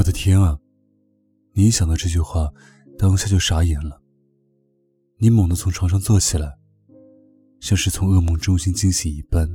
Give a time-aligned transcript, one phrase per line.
[0.00, 0.58] 我的天啊！
[1.52, 2.50] 你一想到这句话，
[2.98, 4.00] 当下就傻眼了。
[5.18, 6.56] 你猛地从床上坐起来，
[7.60, 9.46] 像是从噩梦中心惊醒一般，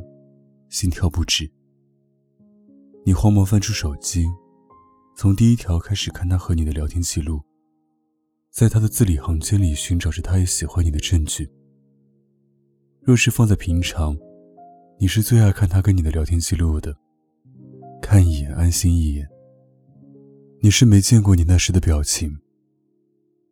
[0.69, 1.51] 心跳不止。
[3.03, 4.27] 你慌忙翻出手机，
[5.17, 7.41] 从第一条开始看他和你的聊天记录，
[8.51, 11.49] 在他的字里行间里寻找着他也喜欢你的证据。
[13.01, 14.15] 若是放在平常，
[14.99, 16.95] 你是最爱看他跟你的聊天记录的，
[17.99, 19.27] 看一眼安心一眼。
[20.65, 22.39] 你是没见过你那时的表情，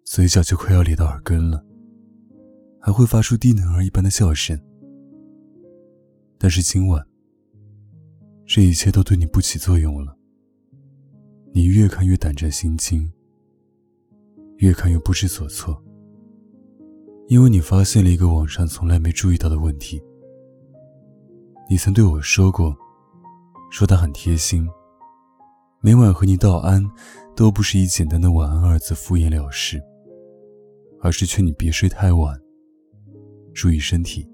[0.03, 1.63] 嘴角就快要咧到耳根了。
[2.81, 4.59] 还会发出低能儿一般的笑声，
[6.39, 7.05] 但是今晚，
[8.48, 10.17] 这一切都对你不起作用了。
[11.53, 13.08] 你越看越胆战心惊，
[14.58, 15.80] 越看越不知所措，
[17.27, 20.02] 因为你发现了一个网上从来没注意到的问题。
[21.70, 22.75] 你曾对我说过，
[23.70, 24.67] 说他很贴心，
[25.86, 26.82] 每晚和你道安，
[27.36, 29.84] 都不是以简单的晚安二字敷衍了事，
[31.02, 32.39] 而是劝你别睡太晚。
[33.53, 34.26] 注意身体，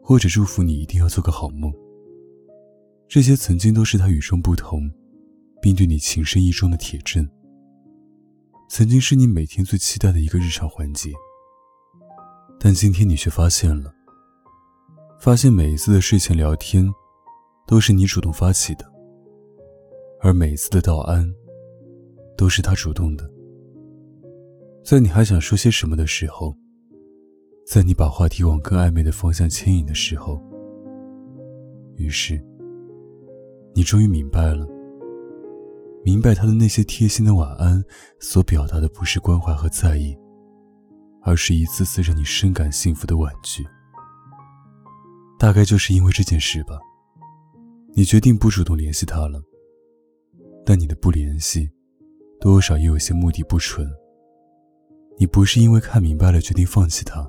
[0.00, 1.72] 或者祝福你一定要做个好梦。
[3.08, 4.88] 这些曾经都是他与众不同，
[5.60, 7.28] 并对你情深意重的铁证。
[8.68, 11.10] 曾经是你每天最期待的一个日常环节，
[12.60, 13.92] 但今天你却发现了，
[15.18, 16.88] 发现每一次的睡前聊天，
[17.66, 18.88] 都是你主动发起的，
[20.22, 21.28] 而每一次的道安，
[22.36, 23.28] 都是他主动的。
[24.84, 26.56] 在你还想说些什么的时候。
[27.66, 30.42] 在你把话题往更暧昧的方向牵引的时候，
[31.94, 32.42] 于是，
[33.76, 34.66] 你终于明白了。
[36.04, 37.80] 明白他的那些贴心的晚安，
[38.18, 40.18] 所表达的不是关怀和在意，
[41.22, 43.64] 而是一次次让你深感幸福的婉拒。
[45.38, 46.76] 大概就是因为这件事吧，
[47.94, 49.40] 你决定不主动联系他了。
[50.64, 51.70] 但你的不联系，
[52.40, 53.88] 多少也有些目的不纯。
[55.18, 57.28] 你不是因为看明白了决定放弃他。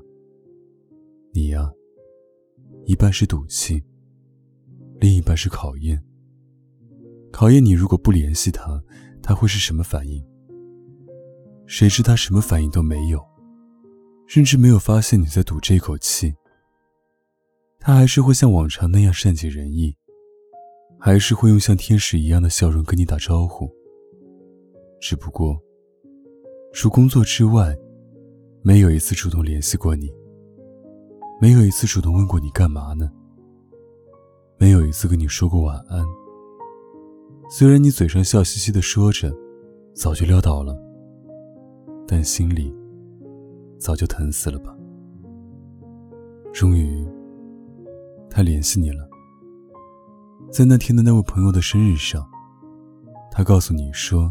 [1.34, 1.70] 你呀，
[2.84, 3.82] 一半是赌气，
[5.00, 6.02] 另一半是考验。
[7.30, 8.82] 考验你，如果不联系他，
[9.22, 10.24] 他会是什么反应？
[11.66, 13.22] 谁知他什么反应都没有，
[14.26, 16.34] 甚至没有发现你在赌这口气。
[17.78, 19.96] 他还是会像往常那样善解人意，
[21.04, 23.68] 还是会用像天使一样的笑容跟你打招呼。
[25.00, 25.60] 只不过，
[26.72, 27.76] 除工作之外，
[28.62, 30.08] 没有一次主动联系过你。
[31.40, 33.10] 没有一次主动问过你干嘛呢？
[34.58, 36.06] 没有一次跟你说过晚安。
[37.50, 39.34] 虽然你嘴上笑嘻嘻的说着，
[39.96, 40.80] 早就撂倒了，
[42.06, 42.72] 但心里
[43.76, 44.72] 早就疼死了吧。
[46.52, 47.04] 终于，
[48.30, 49.08] 他联系你了。
[50.52, 52.28] 在那天的那位朋友的生日上，
[53.30, 54.30] 他告诉你说，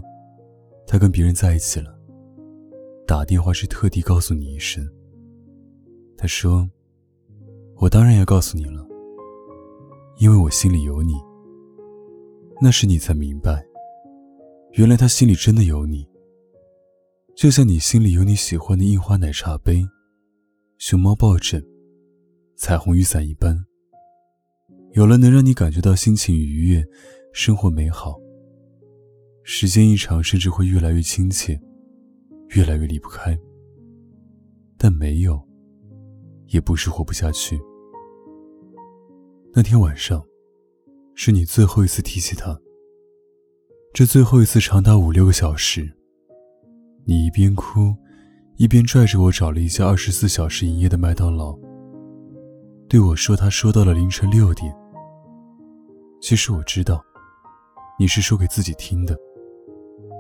[0.86, 1.98] 他跟别人在一起了。
[3.08, 4.88] 打电话是特地告诉你一声。
[6.16, 6.70] 他说。
[7.78, 8.86] 我当然要告诉你了，
[10.20, 11.16] 因为我心里有你。
[12.62, 13.66] 那时你才明白，
[14.74, 16.08] 原来他心里真的有你。
[17.36, 19.84] 就像你心里有你喜欢的印花奶茶杯、
[20.78, 21.66] 熊猫抱枕、
[22.56, 23.66] 彩虹雨伞一般。
[24.94, 26.86] 有了能让你感觉到心情愉悦、
[27.32, 28.20] 生活美好，
[29.42, 31.58] 时间一长，甚至会越来越亲切，
[32.50, 33.38] 越来越离不开。
[34.78, 35.42] 但没有，
[36.48, 37.58] 也不是活不下去。
[39.54, 40.22] 那天晚上，
[41.16, 42.60] 是你最后一次提起他。
[43.94, 45.90] 这最后一次长达五六个小时，
[47.06, 47.96] 你一边哭，
[48.58, 51.58] 一边拽着我找了一家二十四小时营业的麦当劳，
[52.90, 54.81] 对我说他说到了凌晨六点。
[56.22, 57.04] 其实我知道，
[57.98, 59.18] 你是说给自己听的，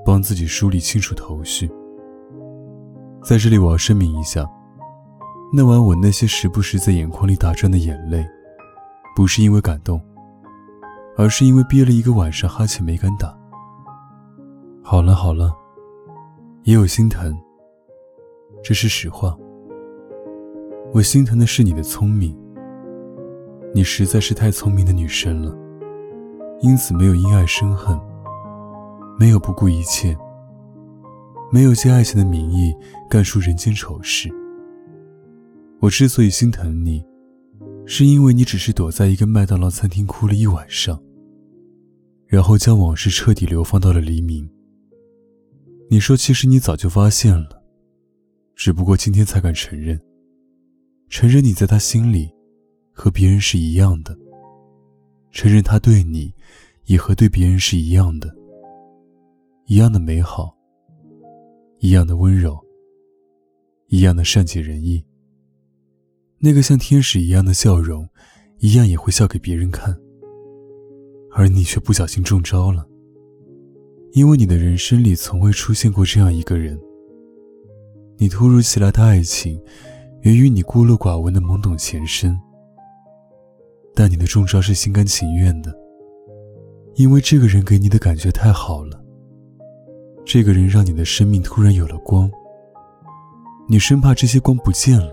[0.03, 1.69] 帮自己梳理清楚头绪。
[3.23, 4.50] 在这里，我要声明一下，
[5.53, 8.25] 那晚我那些时不时在眼眶里打转的眼泪。
[9.16, 10.01] 不是因为感动，
[11.17, 13.38] 而是因为憋了一个晚上哈欠没敢打。
[14.81, 15.53] 好了好了，
[16.63, 17.38] 也有心疼，
[18.63, 19.38] 这是实话。
[20.94, 22.36] 我心疼的是你的聪明，
[23.75, 25.56] 你实在是太聪明的女生了，
[26.62, 28.00] 因此没有因爱生恨，
[29.19, 30.18] 没有不顾一切，
[31.52, 32.74] 没有借爱情的名义
[33.10, 34.30] 干出人间丑事。
[35.80, 37.04] 我之所以心疼你。
[37.84, 41.02] 是因为你只是躲在一个麦当劳餐厅哭了一晚上，
[42.28, 44.48] 然后将往事彻底流放到了黎明。
[45.90, 47.63] 你说，其实你早就发现了，
[48.56, 50.00] 只不过今天才敢承认。
[51.10, 52.30] 承认你在他心里
[52.94, 54.18] 和别人是一样的，
[55.31, 56.33] 承认他对你
[56.86, 58.33] 也和对别人是一样的。
[59.68, 60.54] 一样的美好，
[61.80, 62.60] 一样的温柔，
[63.88, 65.04] 一样的善解人意。
[66.39, 68.07] 那个像天使一样的笑容，
[68.60, 69.98] 一样也会笑给别人看。
[71.34, 72.86] 而你却不小心中招了，
[74.12, 76.77] 因为你的人生里从未出现过这样一个人。
[78.18, 79.57] 你突如其来的爱情，
[80.24, 82.38] 源于你孤陋寡闻的懵懂前身。
[83.93, 85.73] 但你的中招是心甘情愿的，
[86.95, 89.01] 因为这个人给你的感觉太好了。
[90.23, 92.29] 这个人让你的生命突然有了光，
[93.67, 95.11] 你生怕这些光不见了，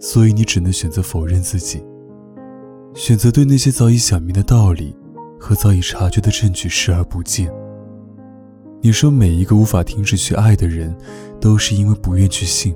[0.00, 1.84] 所以你只能选择否认自己。
[2.94, 4.96] 选择对那些早已想明的道理
[5.38, 7.52] 和早已察觉的证据视而不见。
[8.80, 10.96] 你说每一个无法停止去爱的人，
[11.40, 12.74] 都是因为不愿去信，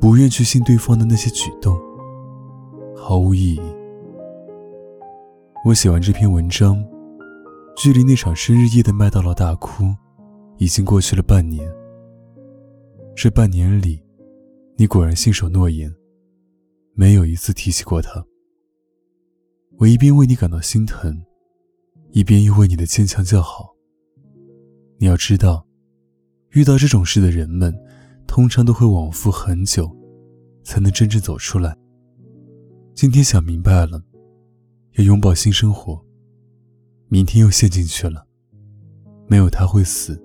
[0.00, 1.78] 不愿去信对方的那些举动，
[3.00, 3.60] 毫无意义。
[5.64, 6.84] 我写完这篇文章，
[7.76, 9.94] 距离那场生日夜的麦当劳大哭，
[10.58, 11.72] 已经过去了半年。
[13.16, 14.02] 这半年里，
[14.76, 15.94] 你果然信守诺言，
[16.94, 18.24] 没有一次提起过他。
[19.78, 21.22] 我一边为你感到心疼，
[22.10, 23.74] 一边又为你的坚强叫好。
[24.98, 25.64] 你要知道，
[26.50, 27.74] 遇到这种事的人们，
[28.26, 29.90] 通常都会往复很久，
[30.62, 31.76] 才能真正走出来。
[33.00, 34.02] 今天想明白了，
[34.94, 36.04] 要拥抱新生活。
[37.06, 38.26] 明天又陷进去了，
[39.28, 40.20] 没有他会死。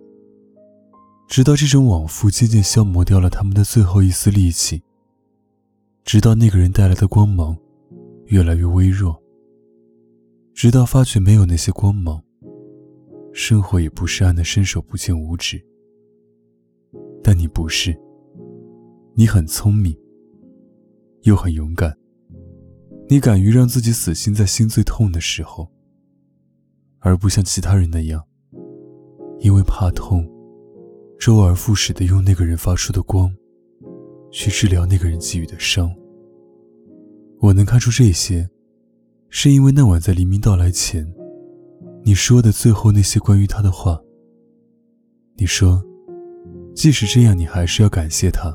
[1.27, 4.81] 直到这种往复渐渐消磨掉了他们的最后一丝力气，
[6.03, 7.55] 直到那个人带来的光芒
[8.25, 9.21] 越来越微弱。
[10.55, 12.23] 直到发觉没有那些光芒，
[13.33, 15.63] 生活也不是暗的伸手不见五指。
[17.21, 17.95] 但你不是，
[19.13, 19.95] 你很聪明，
[21.21, 21.95] 又很勇敢。
[23.13, 25.71] 你敢于让自己死心在心最痛的时候，
[26.97, 28.23] 而不像其他人那样，
[29.37, 30.27] 因为怕痛，
[31.19, 33.31] 周而复始的用那个人发出的光，
[34.31, 35.93] 去治疗那个人给予的伤。
[37.39, 38.49] 我能看出这些。
[39.29, 41.07] 是因为那晚在黎明到来前，
[42.03, 44.01] 你说的最后那些关于他的话。
[45.35, 45.83] 你说，
[46.73, 48.51] 即使这样，你还是要感谢他。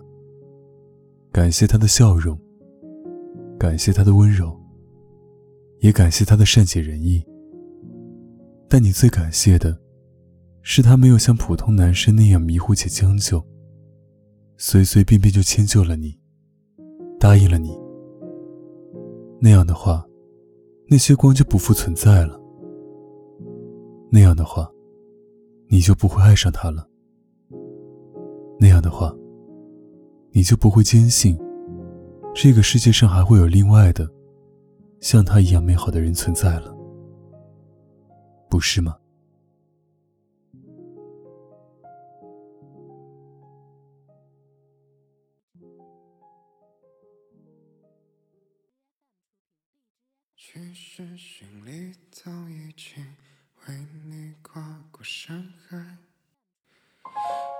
[1.31, 2.37] 感谢他的笑容，
[3.59, 4.57] 感谢他的温柔，
[5.81, 7.23] 也感谢他的善解人意。
[8.69, 9.79] 但你最感谢的，
[10.63, 13.45] 是他没有像普通男生那样迷糊且将就，
[14.57, 16.19] 随随便便就迁就了你，
[17.19, 17.77] 答应了你。
[19.41, 20.05] 那样的话。
[20.91, 22.41] 那些光就不复存在了。
[24.11, 24.67] 那样的话，
[25.69, 26.89] 你就不会爱上他了。
[28.59, 29.15] 那样的话，
[30.31, 31.39] 你就不会坚信，
[32.35, 34.09] 这个世界上还会有另外的，
[35.01, 36.73] 像他一样美好的人存在了，
[38.49, 38.97] 不是吗？
[50.37, 53.05] 其实心里早已经
[53.67, 53.75] 为
[54.07, 55.77] 你跨过山海，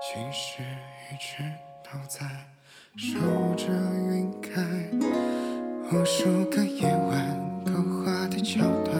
[0.01, 1.43] 其实一直
[1.83, 2.25] 都在
[2.95, 3.17] 守
[3.55, 3.67] 着
[4.11, 4.61] 云开，
[5.91, 7.71] 无数个夜晚勾
[8.03, 8.95] 画的桥段，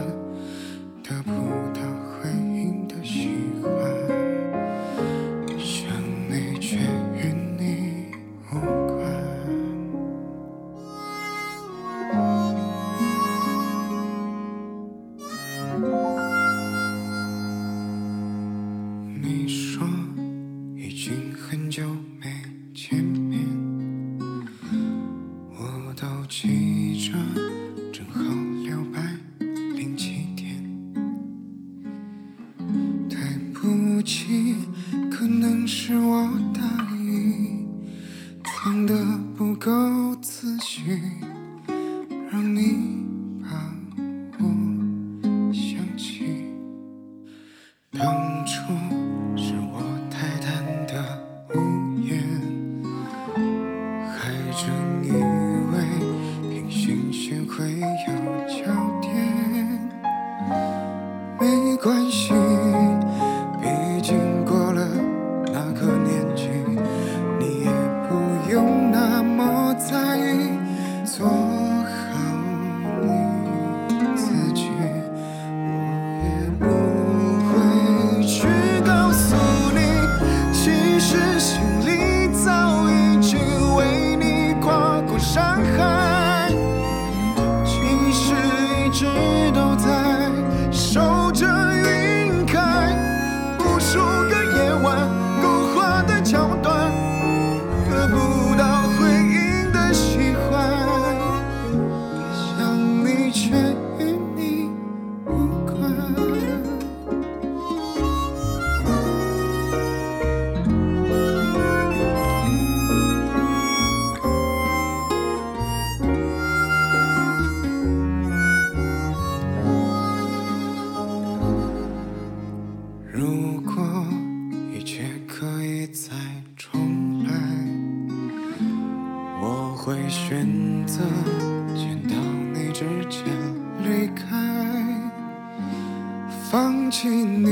[136.52, 137.52] 放弃你，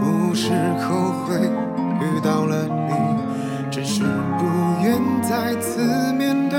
[0.00, 0.50] 不是
[0.80, 1.36] 后悔
[2.00, 2.92] 遇到了你，
[3.70, 4.44] 只是不
[4.82, 6.58] 愿再次面对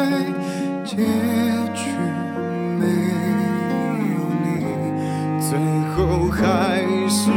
[0.86, 0.96] 结
[1.76, 1.90] 局
[2.80, 2.86] 没
[4.14, 4.48] 有你，
[5.42, 5.60] 最
[5.94, 6.80] 后还
[7.10, 7.30] 是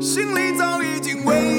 [0.00, 1.57] 心里早已经为。